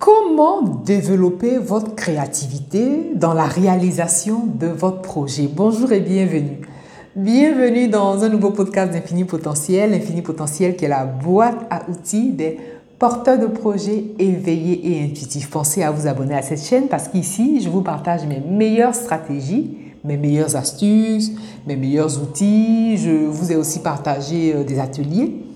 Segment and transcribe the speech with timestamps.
[0.00, 5.46] Comment développer votre créativité dans la réalisation de votre projet?
[5.54, 6.62] Bonjour et bienvenue.
[7.14, 9.92] Bienvenue dans un nouveau podcast d'Infini Potentiel.
[9.92, 12.58] Infini Potentiel qui est la boîte à outils des
[12.98, 15.50] porteurs de projets éveillés et intuitifs.
[15.50, 19.76] Pensez à vous abonner à cette chaîne parce qu'ici, je vous partage mes meilleures stratégies,
[20.02, 21.32] mes meilleures astuces,
[21.66, 22.96] mes meilleurs outils.
[22.96, 25.49] Je vous ai aussi partagé euh, des ateliers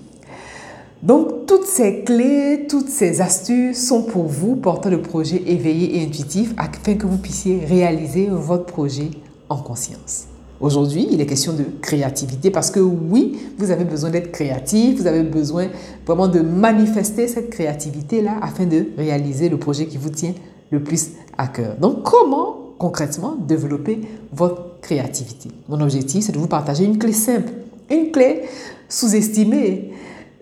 [1.05, 6.03] donc, toutes ces clés, toutes ces astuces sont pour vous, porteurs de projets éveillés et
[6.03, 9.11] intuitifs, afin que vous puissiez réaliser votre projet
[9.47, 10.25] en conscience.
[10.59, 15.05] Aujourd'hui, il est question de créativité parce que oui, vous avez besoin d'être créatif, vous
[15.05, 15.67] avez besoin
[16.07, 20.33] vraiment de manifester cette créativité-là afin de réaliser le projet qui vous tient
[20.71, 21.75] le plus à cœur.
[21.77, 24.01] Donc, comment concrètement développer
[24.33, 25.49] votre créativité?
[25.69, 27.51] Mon objectif, c'est de vous partager une clé simple,
[27.91, 28.41] une clé
[28.89, 29.91] sous-estimée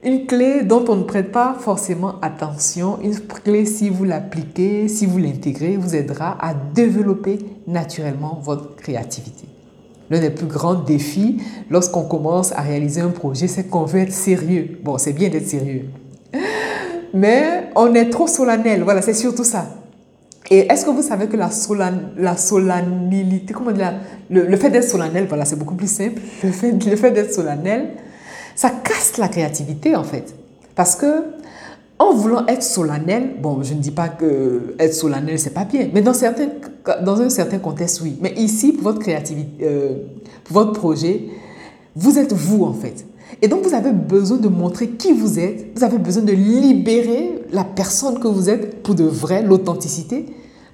[0.05, 5.05] une clé dont on ne prête pas forcément attention, une clé si vous l'appliquez, si
[5.05, 9.45] vous l'intégrez, vous aidera à développer naturellement votre créativité.
[10.09, 14.11] L'un des plus grands défis lorsqu'on commence à réaliser un projet, c'est qu'on veut être
[14.11, 14.79] sérieux.
[14.83, 15.85] Bon, c'est bien d'être sérieux.
[17.13, 18.83] Mais on est trop solennel.
[18.83, 19.65] Voilà, c'est surtout ça.
[20.51, 23.93] Et est-ce que vous savez que la, solan, la solennité, comment dire,
[24.29, 26.21] le, fait d'être solennel, voilà, c'est beaucoup plus simple.
[26.43, 27.91] Le le fait d'être solennel,
[28.55, 30.35] ça casse la créativité en fait.
[30.75, 31.23] Parce que
[31.99, 35.89] en voulant être solennel, bon, je ne dis pas que être solennel c'est pas bien,
[35.93, 36.49] mais dans certains,
[37.03, 38.17] dans un certain contexte oui.
[38.21, 39.95] Mais ici pour votre créativité, euh,
[40.43, 41.25] pour votre projet,
[41.95, 43.05] vous êtes vous en fait.
[43.41, 45.67] Et donc vous avez besoin de montrer qui vous êtes.
[45.75, 50.25] Vous avez besoin de libérer la personne que vous êtes pour de vrai, l'authenticité,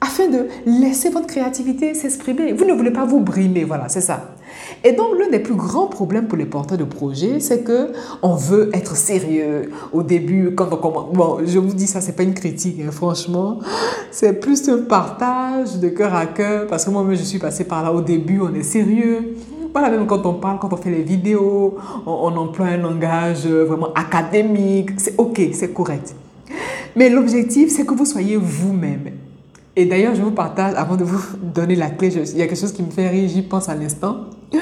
[0.01, 2.53] afin de laisser votre créativité s'exprimer.
[2.53, 4.31] Vous ne voulez pas vous brimer, voilà, c'est ça.
[4.83, 7.91] Et donc, l'un des plus grands problèmes pour les porteurs de projets, c'est que
[8.21, 11.13] on veut être sérieux au début quand on commence.
[11.13, 13.59] Bon, je vous dis ça, c'est pas une critique, hein, franchement.
[14.11, 17.83] C'est plus un partage de cœur à cœur parce que moi-même, je suis passée par
[17.83, 17.91] là.
[17.91, 19.35] Au début, on est sérieux.
[19.71, 23.45] Voilà, même quand on parle, quand on fait les vidéos, on, on emploie un langage
[23.45, 24.91] vraiment académique.
[24.97, 26.15] C'est OK, c'est correct.
[26.95, 29.11] Mais l'objectif, c'est que vous soyez vous-même.
[29.75, 32.59] Et d'ailleurs, je vous partage, avant de vous donner la clé, il y a quelque
[32.59, 34.25] chose qui me fait rire, j'y pense à l'instant.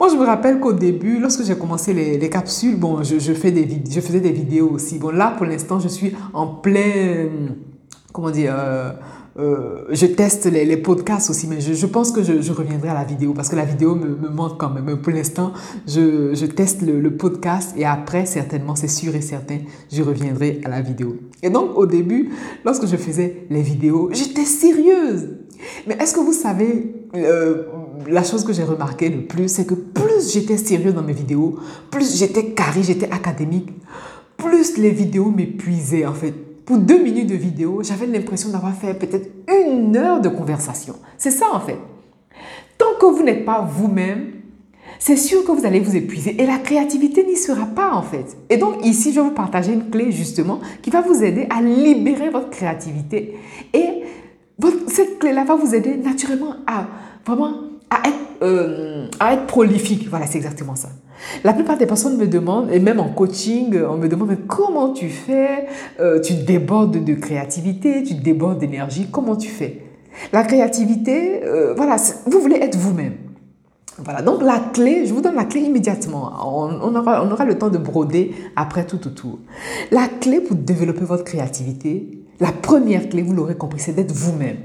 [0.00, 3.32] Moi, je me rappelle qu'au début, lorsque j'ai commencé les, les, capsules, bon, je, je,
[3.32, 4.98] fais des, je faisais des vidéos aussi.
[4.98, 7.28] Bon, là, pour l'instant, je suis en plein,
[8.12, 8.92] comment dire, euh,
[9.38, 13.32] euh, je teste les, podcasts aussi, mais je, pense que je, reviendrai à la vidéo
[13.32, 14.96] parce que la vidéo me, me manque quand même.
[14.98, 15.52] Pour l'instant,
[15.86, 19.58] je, je, teste le, le, podcast et après, certainement, c'est sûr et certain,
[19.90, 21.16] je reviendrai à la vidéo.
[21.42, 22.30] Et donc, au début,
[22.64, 25.30] lorsque je faisais les vidéos, j'étais sérieuse.
[25.86, 27.64] Mais est-ce que vous savez, euh,
[28.08, 31.58] la chose que j'ai remarqué le plus, c'est que plus j'étais sérieuse dans mes vidéos,
[31.90, 33.70] plus j'étais carré, j'étais académique,
[34.36, 36.34] plus les vidéos m'épuisaient en fait
[36.64, 40.94] pour deux minutes de vidéo, j'avais l'impression d'avoir fait peut-être une heure de conversation.
[41.18, 41.78] C'est ça en fait.
[42.78, 44.32] Tant que vous n'êtes pas vous-même,
[44.98, 48.36] c'est sûr que vous allez vous épuiser et la créativité n'y sera pas en fait.
[48.50, 51.60] Et donc ici, je vais vous partager une clé justement qui va vous aider à
[51.60, 53.36] libérer votre créativité.
[53.74, 54.02] Et
[54.86, 56.86] cette clé-là va vous aider naturellement à
[57.26, 57.54] vraiment
[57.90, 60.08] être, euh, à être prolifique.
[60.08, 60.90] Voilà, c'est exactement ça.
[61.44, 65.08] La plupart des personnes me demandent, et même en coaching, on me demande comment tu
[65.08, 65.66] fais
[66.00, 69.82] euh, Tu débordes de créativité, tu débordes d'énergie, comment tu fais?
[70.32, 71.96] La créativité, euh, voilà,
[72.26, 73.14] vous voulez être vous-même.
[73.98, 76.32] Voilà, donc la clé, je vous donne la clé immédiatement.
[76.44, 79.38] On, aura, on aura le temps de broder après tout autour.
[79.90, 82.08] La clé pour développer votre créativité,
[82.40, 84.56] la première clé, vous l'aurez compris, c'est d'être vous-même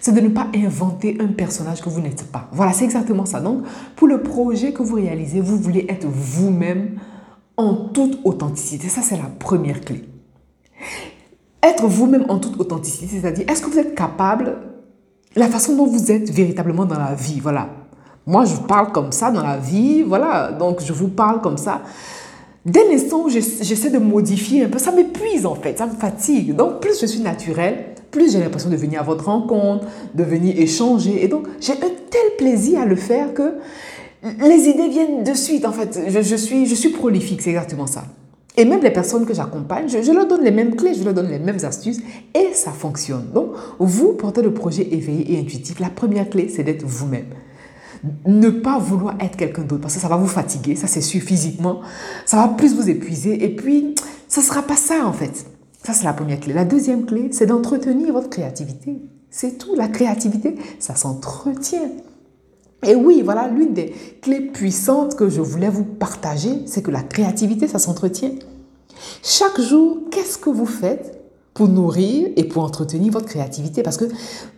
[0.00, 2.48] c'est de ne pas inventer un personnage que vous n'êtes pas.
[2.52, 3.40] Voilà, c'est exactement ça.
[3.40, 3.64] Donc,
[3.96, 6.98] pour le projet que vous réalisez, vous voulez être vous-même
[7.56, 8.88] en toute authenticité.
[8.88, 10.04] Ça, c'est la première clé.
[11.62, 14.58] Être vous-même en toute authenticité, c'est-à-dire, est-ce que vous êtes capable,
[15.34, 17.68] la façon dont vous êtes véritablement dans la vie, voilà.
[18.26, 21.82] Moi, je parle comme ça dans la vie, voilà, donc je vous parle comme ça.
[22.64, 26.54] Dès l'instant où j'essaie de modifier un peu, ça m'épuise en fait, ça me fatigue.
[26.54, 30.58] Donc, plus je suis naturelle, plus j'ai l'impression de venir à votre rencontre, de venir
[30.58, 31.22] échanger.
[31.24, 31.76] Et donc, j'ai un
[32.10, 33.54] tel plaisir à le faire que
[34.22, 35.64] les idées viennent de suite.
[35.64, 38.04] En fait, je, suis, je suis prolifique, c'est exactement ça.
[38.56, 41.30] Et même les personnes que j'accompagne, je, leur donne les mêmes clés, je leur donne
[41.30, 42.00] les mêmes astuces
[42.34, 43.28] et ça fonctionne.
[43.32, 47.26] Donc, vous, portez le projet éveillé et intuitif, la première clé, c'est d'être vous-même.
[48.26, 51.20] Ne pas vouloir être quelqu'un d'autre parce que ça va vous fatiguer, ça c'est sûr
[51.20, 51.80] physiquement,
[52.26, 53.94] ça va plus vous épuiser et puis
[54.28, 55.46] ça ne sera pas ça en fait.
[55.88, 56.52] Ça, c'est la première clé.
[56.52, 59.00] La deuxième clé, c'est d'entretenir votre créativité.
[59.30, 59.74] C'est tout.
[59.74, 61.88] La créativité, ça s'entretient.
[62.86, 67.00] Et oui, voilà, l'une des clés puissantes que je voulais vous partager, c'est que la
[67.00, 68.32] créativité, ça s'entretient.
[69.22, 71.24] Chaque jour, qu'est-ce que vous faites
[71.54, 73.82] pour nourrir et pour entretenir votre créativité?
[73.82, 74.04] Parce que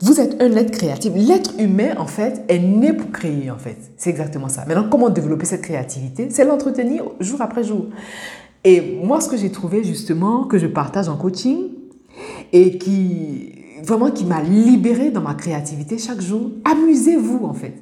[0.00, 1.12] vous êtes un être créatif.
[1.14, 3.76] L'être humain, en fait, est né pour créer, en fait.
[3.96, 4.64] C'est exactement ça.
[4.66, 6.28] Maintenant, comment développer cette créativité?
[6.30, 7.86] C'est l'entretenir jour après jour.
[8.64, 11.68] Et moi, ce que j'ai trouvé justement, que je partage en coaching
[12.52, 17.74] et qui vraiment qui m'a libéré dans ma créativité chaque jour, amusez-vous en fait.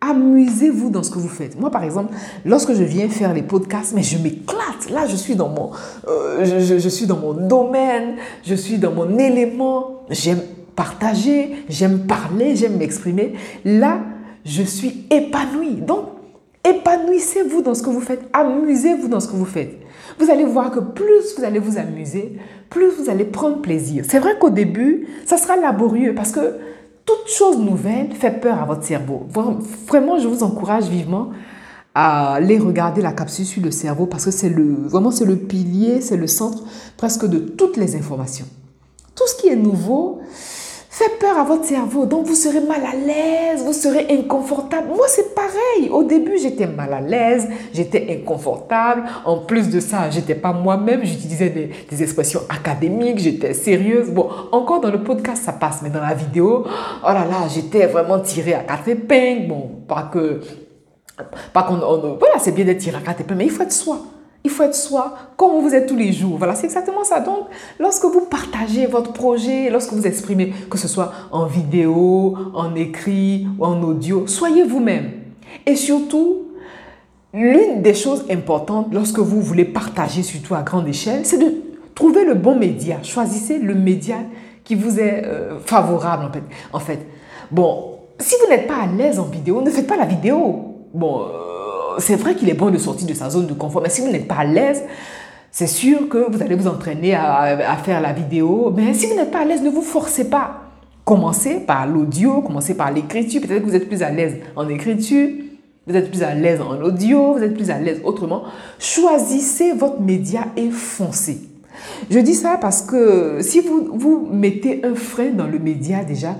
[0.00, 1.58] Amusez-vous dans ce que vous faites.
[1.58, 2.12] Moi, par exemple,
[2.44, 4.90] lorsque je viens faire les podcasts, mais je m'éclate.
[4.90, 5.70] Là, je suis dans mon,
[6.06, 10.02] euh, je, je, suis dans mon domaine, je suis dans mon élément.
[10.10, 10.42] J'aime
[10.76, 13.32] partager, j'aime parler, j'aime m'exprimer.
[13.64, 14.00] Là,
[14.44, 15.80] je suis épanouie.
[15.80, 16.04] Donc,
[16.62, 18.22] épanouissez-vous dans ce que vous faites.
[18.34, 19.80] Amusez-vous dans ce que vous faites.
[20.18, 22.38] Vous allez voir que plus vous allez vous amuser,
[22.70, 24.04] plus vous allez prendre plaisir.
[24.08, 26.56] C'est vrai qu'au début, ça sera laborieux parce que
[27.04, 29.26] toute chose nouvelle fait peur à votre cerveau.
[29.86, 31.30] Vraiment, je vous encourage vivement
[31.94, 35.36] à aller regarder la capsule sur le cerveau parce que c'est le, vraiment c'est le
[35.36, 36.62] pilier, c'est le centre
[36.96, 38.46] presque de toutes les informations.
[39.14, 40.20] Tout ce qui est nouveau,
[40.96, 42.06] fait peur à votre cerveau.
[42.06, 44.88] Donc, vous serez mal à l'aise, vous serez inconfortable.
[44.88, 45.90] Moi, c'est pareil.
[45.90, 49.02] Au début, j'étais mal à l'aise, j'étais inconfortable.
[49.26, 51.04] En plus de ça, j'étais pas moi-même.
[51.04, 54.08] J'utilisais des, expressions académiques, j'étais sérieuse.
[54.10, 57.86] Bon, encore dans le podcast, ça passe, mais dans la vidéo, oh là là, j'étais
[57.86, 59.48] vraiment tirée à quatre épingles.
[59.48, 60.40] Bon, pas que.
[61.52, 61.76] Pas qu'on.
[61.76, 63.98] Voilà, c'est bien d'être tiré à quatre épingles, mais il faut être soi.
[64.46, 66.38] Il faut être soi, comme vous êtes tous les jours.
[66.38, 67.18] Voilà, c'est exactement ça.
[67.18, 67.48] Donc,
[67.80, 73.48] lorsque vous partagez votre projet, lorsque vous exprimez, que ce soit en vidéo, en écrit
[73.58, 75.10] ou en audio, soyez vous-même.
[75.66, 76.44] Et surtout,
[77.34, 81.52] l'une des choses importantes lorsque vous voulez partager, surtout à grande échelle, c'est de
[81.96, 82.98] trouver le bon média.
[83.02, 84.18] Choisissez le média
[84.62, 86.42] qui vous est euh, favorable, en fait.
[86.72, 87.00] en fait.
[87.50, 90.86] Bon, si vous n'êtes pas à l'aise en vidéo, ne faites pas la vidéo.
[90.94, 91.45] Bon, euh,
[91.98, 94.10] c'est vrai qu'il est bon de sortir de sa zone de confort, mais si vous
[94.10, 94.82] n'êtes pas à l'aise,
[95.50, 98.72] c'est sûr que vous allez vous entraîner à, faire la vidéo.
[98.76, 100.62] Mais si vous n'êtes pas à l'aise, ne vous forcez pas.
[101.04, 103.40] Commencez par l'audio, commencez par l'écriture.
[103.40, 105.30] Peut-être que vous êtes plus à l'aise en écriture,
[105.86, 108.42] vous êtes plus à l'aise en audio, vous êtes plus à l'aise autrement.
[108.78, 111.38] Choisissez votre média et foncez.
[112.10, 116.36] Je dis ça parce que si vous, vous mettez un frein dans le média déjà,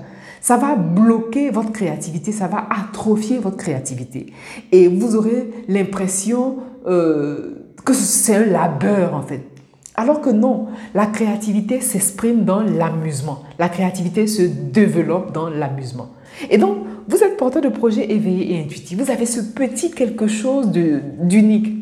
[0.47, 4.27] ça va bloquer votre créativité, ça va atrophier votre créativité.
[4.71, 9.41] Et vous aurez l'impression euh, que c'est un labeur en fait.
[9.95, 13.43] Alors que non, la créativité s'exprime dans l'amusement.
[13.59, 16.11] La créativité se développe dans l'amusement.
[16.49, 16.77] Et donc,
[17.09, 18.97] vous êtes porteur de projets éveillés et intuitifs.
[18.97, 21.75] Vous avez ce petit quelque chose d'unique.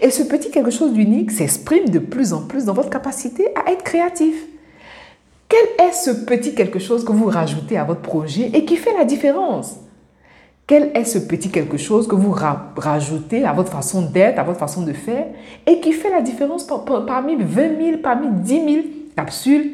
[0.00, 3.70] Et ce petit quelque chose d'unique s'exprime de plus en plus dans votre capacité à
[3.70, 4.34] être créatif.
[5.50, 8.96] Quel est ce petit quelque chose que vous rajoutez à votre projet et qui fait
[8.96, 9.80] la différence?
[10.68, 12.32] Quel est ce petit quelque chose que vous
[12.76, 15.26] rajoutez à votre façon d'être, à votre façon de faire
[15.66, 16.64] et qui fait la différence
[17.04, 18.66] parmi 20 000, parmi 10 000
[19.16, 19.72] capsules,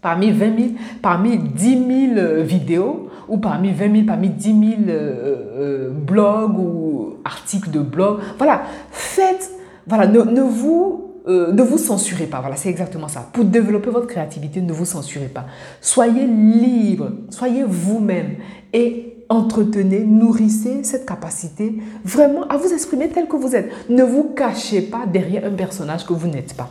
[0.00, 0.68] parmi 20 000,
[1.02, 7.14] parmi 10 000 vidéos ou parmi 20 000, parmi 10 000 euh, euh, blogs ou
[7.24, 8.20] articles de blog?
[8.38, 8.62] Voilà,
[8.92, 9.50] faites,
[9.88, 12.40] voilà, ne vous euh, ne vous censurez pas.
[12.40, 13.28] Voilà, c'est exactement ça.
[13.32, 15.46] Pour développer votre créativité, ne vous censurez pas.
[15.80, 18.36] Soyez libre, soyez vous-même
[18.72, 21.74] et entretenez, nourrissez cette capacité
[22.04, 23.70] vraiment à vous exprimer tel que vous êtes.
[23.88, 26.70] Ne vous cachez pas derrière un personnage que vous n'êtes pas.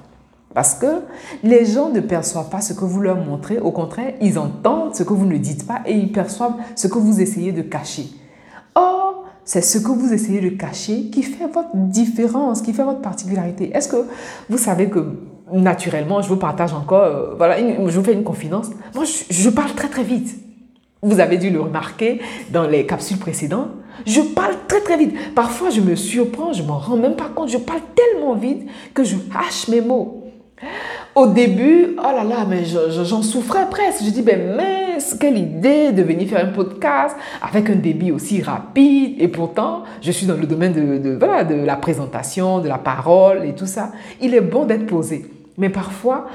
[0.54, 1.02] Parce que
[1.44, 5.04] les gens ne perçoivent pas ce que vous leur montrez, au contraire, ils entendent ce
[5.04, 8.08] que vous ne dites pas et ils perçoivent ce que vous essayez de cacher.
[8.76, 9.11] Or,
[9.44, 13.72] c'est ce que vous essayez de cacher qui fait votre différence, qui fait votre particularité.
[13.76, 14.06] Est-ce que
[14.50, 15.18] vous savez que
[15.52, 18.70] naturellement, je vous partage encore, euh, voilà, je vous fais une confidence.
[18.96, 20.38] Moi, je, parle très très vite.
[21.02, 22.22] Vous avez dû le remarquer
[22.52, 23.70] dans les capsules précédentes.
[24.06, 25.34] Je parle très très vite.
[25.34, 27.50] Parfois, je me surprends, je m'en rends même pas compte.
[27.50, 30.24] Je parle tellement vite que je hache mes mots.
[31.16, 34.04] Au début, oh là là, mais j'en souffrais presque.
[34.04, 38.42] Je dis, ben mince, quelle idée de venir faire un podcast avec un débit aussi
[38.42, 39.16] rapide.
[39.20, 43.46] Et pourtant, je suis dans le domaine de, voilà, de la présentation, de la parole
[43.46, 43.92] et tout ça.
[44.22, 45.26] Il est bon d'être posé.
[45.58, 46.28] Mais parfois,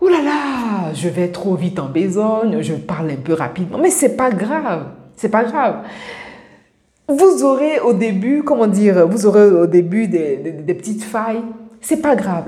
[0.00, 3.78] oh là là, je vais trop vite en besogne, je parle un peu rapidement.
[3.78, 5.76] Mais c'est pas grave, c'est pas grave.
[7.08, 11.42] Vous aurez au début, comment dire, vous aurez au début des, des, petites failles.
[11.82, 12.44] C'est pas grave.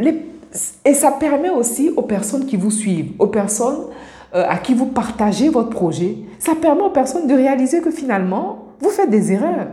[0.84, 3.88] Et ça permet aussi aux personnes qui vous suivent, aux personnes
[4.34, 8.66] euh, à qui vous partagez votre projet, ça permet aux personnes de réaliser que finalement,
[8.80, 9.68] vous faites des erreurs.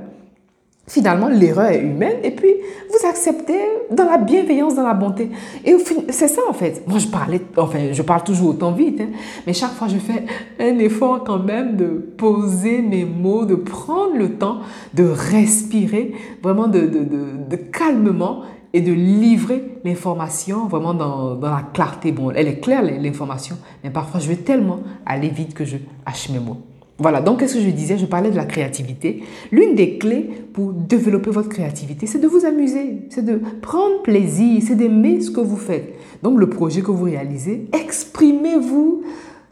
[0.85, 2.53] Finalement, l'erreur est humaine et puis
[2.89, 3.57] vous acceptez
[3.89, 5.29] dans la bienveillance, dans la bonté.
[5.63, 5.77] Et
[6.09, 6.85] c'est ça en fait.
[6.87, 9.07] Moi, je parlais, enfin, je parle toujours autant vite, hein,
[9.47, 10.25] mais chaque fois, je fais
[10.59, 14.57] un effort quand même de poser mes mots, de prendre le temps
[14.93, 18.41] de respirer vraiment de, de, de, de calmement
[18.73, 22.11] et de livrer l'information vraiment dans, dans, la clarté.
[22.11, 26.29] Bon, elle est claire, l'information, mais parfois je vais tellement aller vite que je hache
[26.29, 26.57] mes mots.
[26.99, 27.97] Voilà, donc qu'est-ce que je disais?
[27.97, 29.23] Je parlais de la créativité.
[29.51, 34.61] L'une des clés pour développer votre créativité, c'est de vous amuser, c'est de prendre plaisir,
[34.65, 35.95] c'est d'aimer ce que vous faites.
[36.21, 39.03] Donc le projet que vous réalisez, exprimez-vous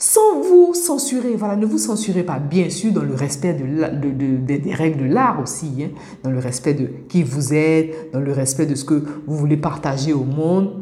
[0.02, 1.36] sans vous censurer.
[1.36, 5.40] Voilà, ne vous censurez pas, bien sûr, dans le respect de, des règles de l'art
[5.40, 5.90] aussi, hein,
[6.24, 9.58] dans le respect de qui vous êtes, dans le respect de ce que vous voulez
[9.58, 10.74] partager au monde.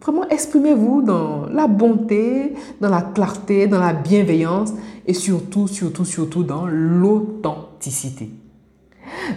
[0.00, 4.72] Vraiment, exprimez-vous dans la bonté, dans la clarté, dans la bienveillance
[5.04, 8.30] et surtout, surtout, surtout dans l'authenticité.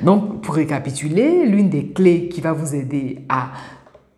[0.04, 3.50] Donc, pour récapituler, l'une des clés qui va vous aider à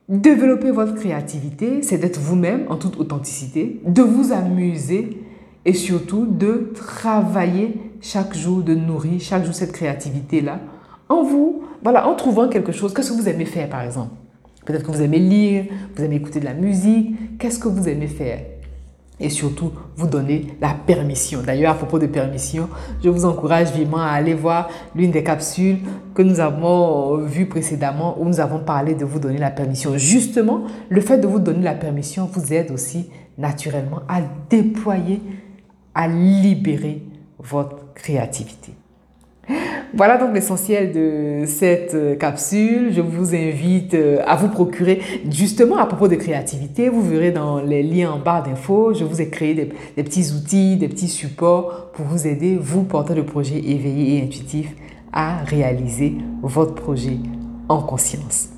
[0.09, 5.17] développer votre créativité, c'est d'être vous-même en toute authenticité, de vous amuser
[5.65, 10.59] et surtout de travailler chaque jour, de nourrir chaque jour cette créativité-là
[11.09, 12.93] en vous, voilà, en trouvant quelque chose.
[12.93, 14.13] Qu'est-ce que vous aimez faire, par exemple?
[14.65, 17.37] Peut-être que vous aimez lire, vous aimez écouter de la musique.
[17.37, 18.39] Qu'est-ce que vous aimez faire?
[19.19, 21.41] Et surtout vous donner la permission.
[21.41, 22.69] D'ailleurs, à propos de permission,
[23.03, 25.79] je vous encourage vivement à aller voir l'une des capsules
[26.13, 29.97] que nous avons vues précédemment où nous avons parlé de vous donner la permission.
[29.97, 35.21] Justement, le fait de vous donner la permission vous aide aussi naturellement à déployer,
[35.93, 37.03] à libérer
[37.39, 38.73] votre créativité.
[39.95, 42.91] Voilà donc l'essentiel de cette euh, capsule.
[42.91, 46.89] Je vous invite euh, à vous procurer justement à propos de créativité.
[46.89, 50.77] Vous verrez dans les liens en barre d'infos, je vous ai créé des, petits outils,
[50.77, 54.73] des petits supports pour vous aider, vous porteurs de projet éveillés et intuitifs,
[55.11, 57.17] à réaliser votre projet
[57.69, 58.49] en conscience.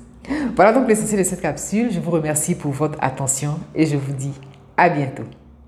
[0.54, 1.90] Voilà donc l'essentiel de cette capsule.
[1.92, 4.32] Je vous remercie pour votre attention et je vous dis
[4.78, 5.24] à bientôt.